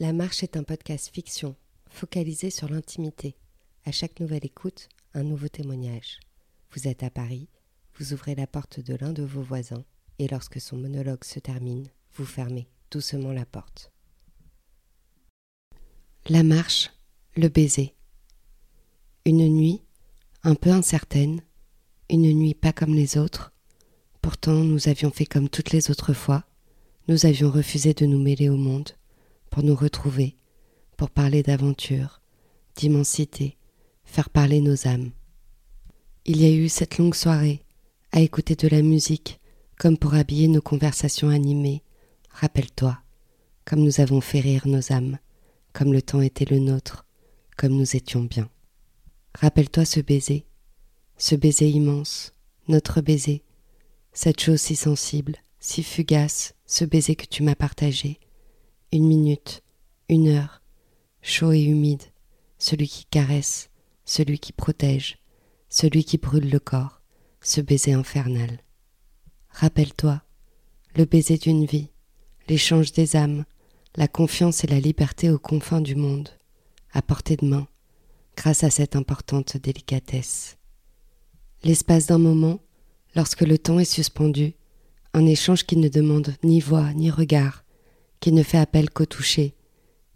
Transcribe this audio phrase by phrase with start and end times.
[0.00, 1.56] La Marche est un podcast fiction,
[1.90, 3.34] focalisé sur l'intimité.
[3.84, 6.20] À chaque nouvelle écoute, un nouveau témoignage.
[6.70, 7.48] Vous êtes à Paris,
[7.96, 9.84] vous ouvrez la porte de l'un de vos voisins,
[10.20, 13.90] et lorsque son monologue se termine, vous fermez doucement la porte.
[16.28, 16.92] La marche,
[17.34, 17.96] le baiser.
[19.24, 19.82] Une nuit,
[20.44, 21.40] un peu incertaine,
[22.08, 23.52] une nuit pas comme les autres.
[24.22, 26.44] Pourtant, nous avions fait comme toutes les autres fois.
[27.08, 28.92] Nous avions refusé de nous mêler au monde
[29.58, 30.36] pour nous retrouver,
[30.96, 32.20] pour parler d'aventure,
[32.76, 33.56] d'immensité,
[34.04, 35.10] faire parler nos âmes.
[36.26, 37.64] Il y a eu cette longue soirée,
[38.12, 39.40] à écouter de la musique,
[39.76, 41.82] comme pour habiller nos conversations animées.
[42.30, 43.00] Rappelle-toi,
[43.64, 45.18] comme nous avons fait rire nos âmes,
[45.72, 47.04] comme le temps était le nôtre,
[47.56, 48.48] comme nous étions bien.
[49.34, 50.46] Rappelle-toi ce baiser,
[51.16, 52.32] ce baiser immense,
[52.68, 53.42] notre baiser,
[54.12, 58.20] cette chose si sensible, si fugace, ce baiser que tu m'as partagé,
[58.92, 59.62] une minute,
[60.08, 60.62] une heure,
[61.20, 62.02] chaud et humide,
[62.58, 63.70] celui qui caresse,
[64.04, 65.18] celui qui protège,
[65.68, 67.02] celui qui brûle le corps,
[67.40, 68.60] ce baiser infernal.
[69.50, 70.22] Rappelle-toi,
[70.96, 71.90] le baiser d'une vie,
[72.48, 73.44] l'échange des âmes,
[73.96, 76.30] la confiance et la liberté aux confins du monde,
[76.92, 77.68] à portée de main,
[78.36, 80.56] grâce à cette importante délicatesse.
[81.62, 82.60] L'espace d'un moment,
[83.14, 84.54] lorsque le temps est suspendu,
[85.12, 87.64] un échange qui ne demande ni voix ni regard,
[88.20, 89.54] qui ne fait appel qu'au toucher,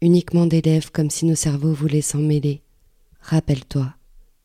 [0.00, 2.62] uniquement des lèvres comme si nos cerveaux voulaient s'en mêler.
[3.20, 3.94] Rappelle-toi,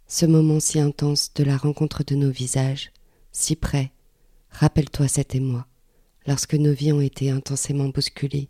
[0.08, 2.92] ce moment si intense de la rencontre de nos visages,
[3.31, 3.92] si près.
[4.50, 5.68] Rappelle-toi cet émoi,
[6.28, 8.50] lorsque nos vies ont été intensément bousculées,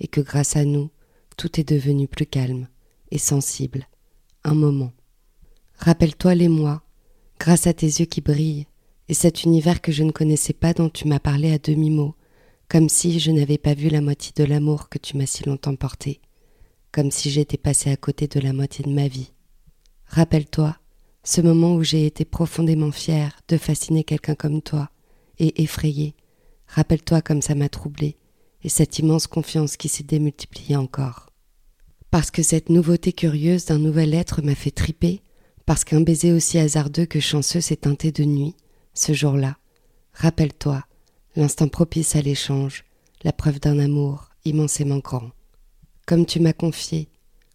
[0.00, 0.90] et que grâce à nous,
[1.36, 2.68] tout est devenu plus calme
[3.10, 3.86] et sensible.
[4.44, 4.92] Un moment.
[5.78, 6.82] Rappelle-toi l'émoi,
[7.38, 8.66] grâce à tes yeux qui brillent,
[9.08, 12.14] et cet univers que je ne connaissais pas dont tu m'as parlé à demi-mot,
[12.68, 15.76] comme si je n'avais pas vu la moitié de l'amour que tu m'as si longtemps
[15.76, 16.20] porté,
[16.92, 19.32] comme si j'étais passé à côté de la moitié de ma vie.
[20.06, 20.76] Rappelle-toi
[21.24, 24.90] ce moment où j'ai été profondément fière de fasciner quelqu'un comme toi,
[25.38, 26.14] et effrayée.
[26.68, 28.16] Rappelle-toi comme ça m'a troublée,
[28.62, 31.30] et cette immense confiance qui s'est démultipliée encore.
[32.10, 35.22] Parce que cette nouveauté curieuse d'un nouvel être m'a fait triper,
[35.66, 38.54] parce qu'un baiser aussi hasardeux que chanceux s'est teinté de nuit,
[38.92, 39.56] ce jour-là.
[40.12, 40.84] Rappelle-toi,
[41.36, 42.84] l'instant propice à l'échange,
[43.22, 45.30] la preuve d'un amour immensément grand.
[46.06, 47.08] Comme tu m'as confié,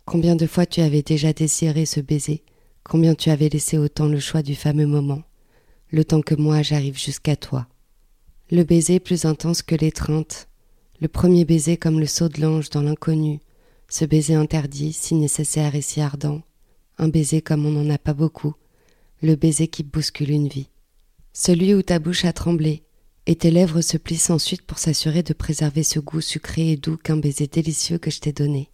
[0.05, 2.43] combien de fois tu avais déjà désiré ce baiser,
[2.83, 5.21] combien tu avais laissé autant le choix du fameux moment,
[5.91, 7.67] le temps que moi j'arrive jusqu'à toi.
[8.51, 10.49] Le baiser plus intense que l'étreinte,
[10.99, 13.39] le premier baiser comme le saut de l'ange dans l'inconnu,
[13.87, 16.41] ce baiser interdit, si nécessaire et si ardent,
[16.97, 18.55] un baiser comme on n'en a pas beaucoup,
[19.21, 20.69] le baiser qui bouscule une vie.
[21.33, 22.83] Celui où ta bouche a tremblé,
[23.29, 26.97] et tes lèvres se plissent ensuite pour s'assurer de préserver ce goût sucré et doux
[26.97, 28.71] qu'un baiser délicieux que je t'ai donné.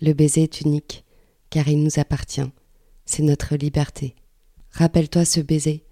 [0.00, 1.04] Le baiser est unique,
[1.50, 2.48] car il nous appartient,
[3.06, 4.14] c'est notre liberté.
[4.70, 5.82] Rappelle-toi ce baiser,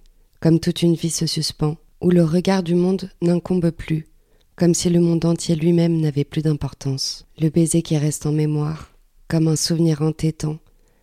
[0.40, 4.06] comme toute une vie se suspend, où le regard du monde n'incombe plus,
[4.54, 7.26] comme si le monde entier lui-même n'avait plus d'importance.
[7.40, 8.92] Le baiser qui reste en mémoire,
[9.26, 10.60] comme un souvenir entêtant,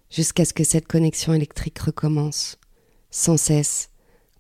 [0.09, 2.58] jusqu'à ce que cette connexion électrique recommence,
[3.12, 3.90] sans cesse,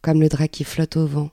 [0.01, 1.29] comme le drap qui flotte au vent,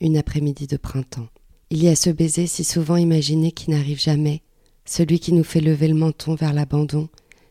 [0.00, 1.28] une après-midi de printemps.
[1.70, 4.42] Il y a ce baiser si souvent imaginé qui n'arrive jamais,
[4.84, 7.08] celui qui nous fait lever le menton vers l'abandon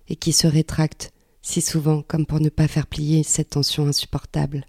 [0.10, 4.66] et qui se rétracte si souvent comme pour ne pas faire plier cette tension insupportable.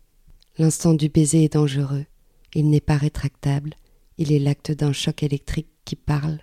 [0.58, 2.04] L'instant du baiser est dangereux,
[2.54, 3.74] il n'est pas rétractable,
[4.18, 6.40] il est l'acte d'un choc électrique qui parle,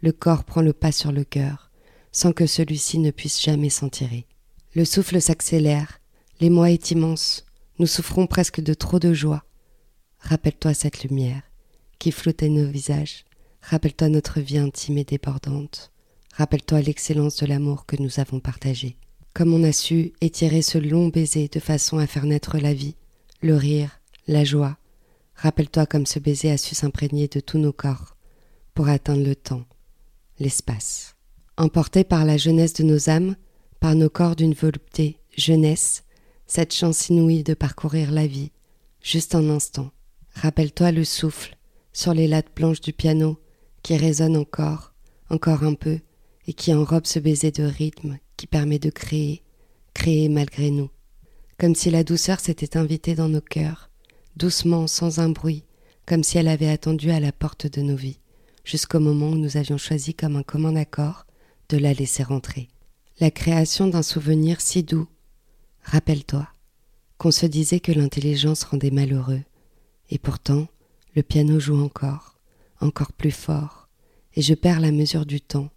[0.00, 1.70] le corps prend le pas sur le cœur,
[2.12, 4.26] sans que celui-ci ne puisse jamais s'en tirer.
[4.74, 6.00] Le souffle s'accélère,
[6.40, 7.44] l'émoi est immense,
[7.78, 9.44] nous souffrons presque de trop de joie,
[10.20, 11.42] Rappelle-toi cette lumière
[11.98, 13.24] qui floutait nos visages.
[13.62, 15.92] Rappelle-toi notre vie intime et débordante.
[16.34, 18.96] Rappelle-toi l'excellence de l'amour que nous avons partagé.
[19.34, 22.96] Comme on a su étirer ce long baiser de façon à faire naître la vie,
[23.42, 24.78] le rire, la joie.
[25.34, 28.16] Rappelle-toi comme ce baiser a su s'imprégner de tous nos corps
[28.74, 29.64] pour atteindre le temps,
[30.38, 31.16] l'espace.
[31.56, 33.36] Emporté par la jeunesse de nos âmes,
[33.80, 36.04] par nos corps d'une volupté jeunesse,
[36.46, 38.52] cette chance inouïe de parcourir la vie,
[39.02, 39.90] juste un instant,
[40.40, 41.56] Rappelle-toi le souffle
[41.92, 43.40] sur les lattes blanches du piano
[43.82, 44.94] qui résonne encore,
[45.30, 45.98] encore un peu,
[46.46, 49.42] et qui enrobe ce baiser de rythme qui permet de créer,
[49.94, 50.90] créer malgré nous,
[51.58, 53.90] comme si la douceur s'était invitée dans nos cœurs,
[54.36, 55.64] doucement, sans un bruit,
[56.06, 58.20] comme si elle avait attendu à la porte de nos vies,
[58.64, 61.26] jusqu'au moment où nous avions choisi comme un commun accord
[61.68, 62.68] de la laisser rentrer.
[63.18, 65.08] La création d'un souvenir si doux.
[65.82, 66.46] Rappelle-toi
[67.18, 69.42] qu'on se disait que l'intelligence rendait malheureux,
[70.10, 70.66] et pourtant,
[71.14, 72.38] le piano joue encore,
[72.80, 73.88] encore plus fort,
[74.34, 75.70] et je perds la mesure du temps,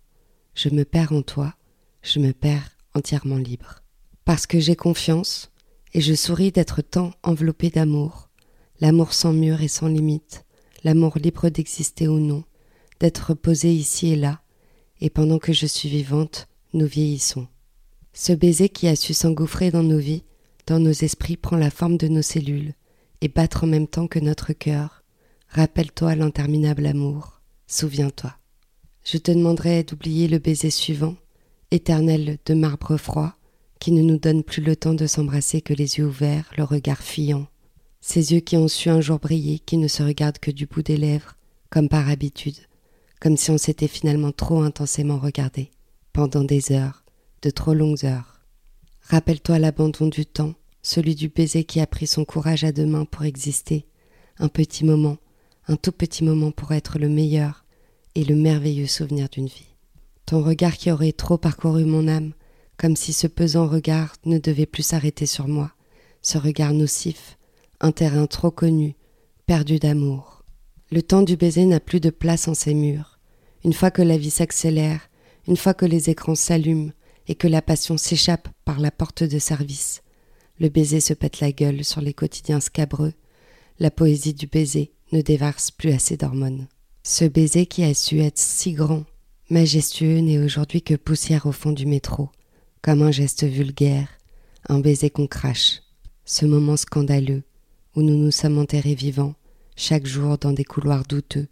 [0.56, 1.56] je me perds en toi,
[2.04, 3.82] je me perds entièrement libre.
[4.26, 5.52] Parce que j'ai confiance,
[5.94, 8.30] et je souris d'être tant enveloppé d'amour,
[8.80, 10.46] l'amour sans mur et sans limite,
[10.84, 12.44] l'amour libre d'exister ou non,
[13.00, 14.42] d'être posé ici et là,
[15.02, 17.48] et pendant que je suis vivante, nous vieillissons.
[18.14, 20.24] Ce baiser qui a su s'engouffrer dans nos vies,
[20.68, 22.74] dans nos esprits, prend la forme de nos cellules,
[23.22, 25.04] et battre en même temps que notre cœur.
[25.50, 28.34] Rappelle-toi l'interminable amour, souviens-toi.
[29.04, 31.16] Je te demanderai d'oublier le baiser suivant,
[31.72, 33.36] éternel de marbre froid,
[33.80, 37.02] qui ne nous donne plus le temps de s'embrasser que les yeux ouverts, le regard
[37.02, 37.48] fuyant.
[38.00, 40.84] Ces yeux qui ont su un jour briller, qui ne se regardent que du bout
[40.84, 41.36] des lèvres,
[41.70, 42.58] comme par habitude,
[43.20, 45.72] comme si on s'était finalement trop intensément regardé,
[46.14, 47.04] pendant des heures,
[47.42, 48.42] de trop longues heures.
[49.02, 53.06] Rappelle-toi l'abandon du temps, celui du baiser qui a pris son courage à deux mains
[53.06, 53.86] pour exister,
[54.40, 55.18] un petit moment,
[55.68, 57.66] un tout petit moment pour être le meilleur
[58.16, 59.76] et le merveilleux souvenir d'une vie.
[60.26, 62.34] Ton regard qui aurait trop parcouru mon âme,
[62.78, 65.72] comme si ce pesant regard ne devait plus s'arrêter sur moi,
[66.22, 67.38] ce regard nocif,
[67.80, 68.96] un terrain trop connu,
[69.46, 70.44] perdu d'amour.
[70.92, 73.20] Le temps du baiser n'a plus de place en ces murs.
[73.64, 75.10] Une fois que la vie s'accélère,
[75.48, 76.92] une fois que les écrans s'allument
[77.28, 80.02] et que la passion s'échappe par la porte de service,
[80.62, 83.14] le baiser se pète la gueule sur les quotidiens scabreux,
[83.80, 86.68] la poésie du baiser ne déverse plus assez d'hormones.
[87.02, 89.04] Ce baiser qui a su être si grand,
[89.50, 92.30] majestueux, n'est aujourd'hui que poussière au fond du métro,
[92.84, 94.08] comme un geste vulgaire,
[94.70, 95.82] un baiser qu'on crache,
[96.26, 97.42] ce moment scandaleux
[97.96, 99.34] où nous nous sommes enterrés vivants,
[99.76, 101.48] chaque jour dans des couloirs douteux,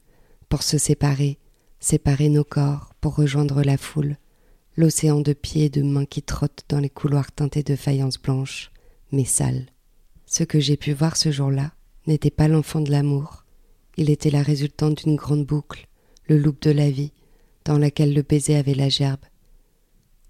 [0.50, 1.40] pour se séparer,
[1.80, 4.18] séparer nos corps pour rejoindre la foule,
[4.78, 8.72] l'océan de pieds et de mains qui trottent dans les couloirs teintés de faïence blanche,
[9.12, 9.68] mais sale.
[10.26, 11.72] Ce que j'ai pu voir ce jour-là
[12.08, 13.46] n'était pas l'enfant de l'amour,
[13.98, 15.88] il était la résultante d'une grande boucle,
[16.28, 17.12] le loup de la vie,
[17.66, 19.20] dans laquelle le baiser avait la gerbe.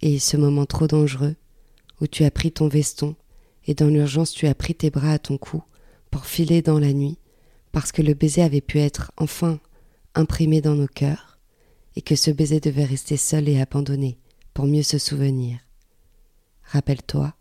[0.01, 1.35] Et ce moment trop dangereux,
[2.01, 3.15] où tu as pris ton veston,
[3.65, 5.61] et dans l'urgence tu as pris tes bras à ton cou,
[6.09, 7.19] pour filer dans la nuit,
[7.71, 9.59] parce que le baiser avait pu être enfin
[10.15, 11.37] imprimé dans nos cœurs,
[11.95, 14.17] et que ce baiser devait rester seul et abandonné,
[14.53, 15.59] pour mieux se souvenir.
[16.63, 17.33] Rappelle-toi,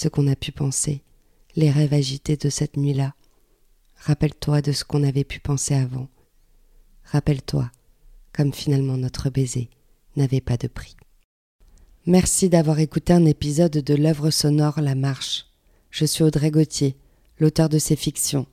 [0.00, 1.02] ce qu'on a pu penser,
[1.56, 3.12] les rêves agités de cette nuit-là.
[3.96, 6.08] Rappelle-toi de ce qu'on avait pu penser avant.
[7.04, 7.70] Rappelle-toi,
[8.32, 9.68] comme finalement notre baiser
[10.16, 10.96] n'avait pas de prix.
[12.06, 15.48] Merci d'avoir écouté un épisode de l'œuvre sonore La Marche.
[15.90, 16.96] Je suis Audrey Gauthier,
[17.38, 18.46] l'auteur de ces fictions.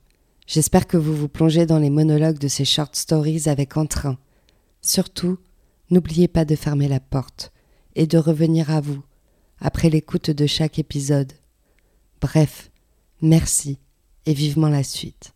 [0.46, 4.18] J'espère que vous vous plongez dans les monologues de ces short stories avec entrain.
[4.82, 5.38] Surtout,
[5.88, 7.52] n'oubliez pas de fermer la porte
[7.94, 9.02] et de revenir à vous,
[9.60, 11.32] après l'écoute de chaque épisode.
[12.20, 12.70] Bref,
[13.22, 13.78] merci
[14.26, 15.32] et vivement la suite.